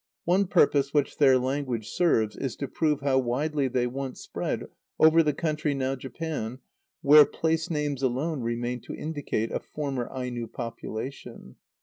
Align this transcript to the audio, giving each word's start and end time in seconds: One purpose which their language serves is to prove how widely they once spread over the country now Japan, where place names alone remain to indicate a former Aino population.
One 0.25 0.47
purpose 0.47 0.95
which 0.95 1.17
their 1.19 1.37
language 1.37 1.87
serves 1.89 2.35
is 2.35 2.55
to 2.55 2.67
prove 2.67 3.01
how 3.01 3.19
widely 3.19 3.67
they 3.67 3.85
once 3.85 4.19
spread 4.19 4.67
over 4.99 5.21
the 5.21 5.31
country 5.31 5.75
now 5.75 5.95
Japan, 5.95 6.57
where 7.03 7.23
place 7.23 7.69
names 7.69 8.01
alone 8.01 8.41
remain 8.41 8.79
to 8.85 8.95
indicate 8.95 9.51
a 9.51 9.59
former 9.59 10.09
Aino 10.11 10.47
population. 10.47 11.57